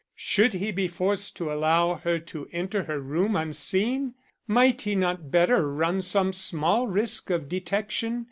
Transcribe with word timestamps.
Should 0.17 0.55
he 0.55 0.71
be 0.71 0.87
forced 0.87 1.35
to 1.37 1.51
allow 1.53 1.93
her 1.93 2.17
to 2.17 2.47
enter 2.51 2.85
her 2.85 2.99
room 2.99 3.35
unseen? 3.35 4.15
Might 4.47 4.81
he 4.81 4.95
not 4.95 5.29
better 5.29 5.71
run 5.71 6.01
some 6.01 6.33
small 6.33 6.87
risk 6.87 7.29
of 7.29 7.47
detection? 7.47 8.19